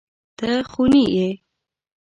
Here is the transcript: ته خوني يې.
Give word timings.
ته 0.37 0.49
خوني 0.71 1.03
يې. 1.15 1.27